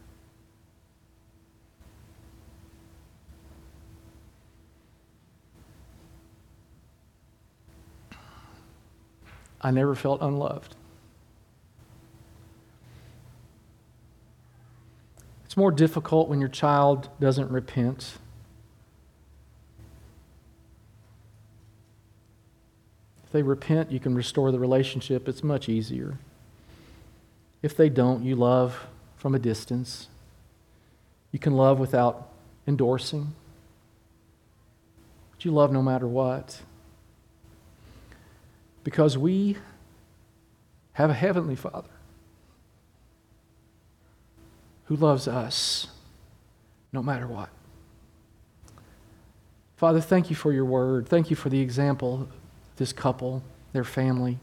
[9.60, 10.74] I never felt unloved.
[15.54, 18.18] It's more difficult when your child doesn't repent.
[23.22, 25.28] If they repent, you can restore the relationship.
[25.28, 26.18] It's much easier.
[27.62, 30.08] If they don't, you love from a distance.
[31.30, 32.30] You can love without
[32.66, 33.32] endorsing.
[35.30, 36.62] But you love no matter what.
[38.82, 39.56] Because we
[40.94, 41.93] have a heavenly Father
[44.86, 45.88] who loves us
[46.92, 47.48] no matter what.
[49.76, 51.08] Father, thank you for your word.
[51.08, 52.28] Thank you for the example
[52.76, 54.38] this couple, their family.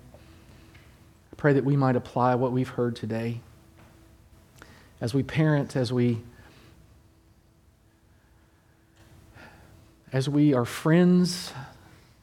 [1.31, 3.41] I pray that we might apply what we've heard today
[4.99, 6.21] as we parent, as we
[10.13, 11.53] as we are friends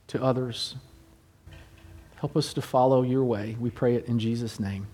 [0.08, 0.76] to others.
[2.16, 3.56] Help us to follow your way.
[3.58, 4.86] We pray it in Jesus' name.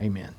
[0.00, 0.34] Amen.